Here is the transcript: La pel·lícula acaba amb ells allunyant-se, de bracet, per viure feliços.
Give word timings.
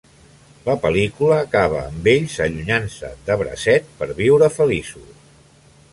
La 0.67 0.73
pel·lícula 0.85 1.37
acaba 1.41 1.83
amb 1.91 2.09
ells 2.15 2.39
allunyant-se, 2.47 3.11
de 3.29 3.37
bracet, 3.43 3.95
per 4.01 4.09
viure 4.23 4.51
feliços. 4.59 5.33